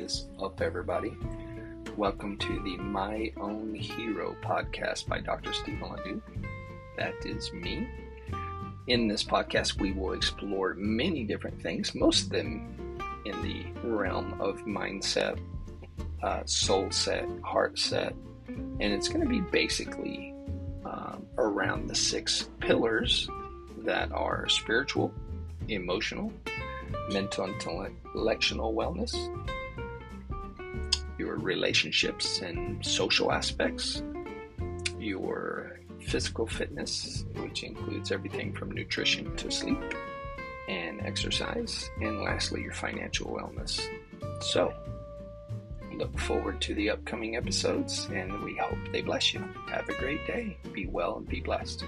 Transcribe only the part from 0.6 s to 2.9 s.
everybody? Welcome to the